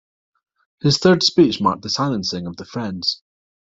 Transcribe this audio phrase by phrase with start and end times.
[0.81, 3.21] His third speech marked the silencing of the friends.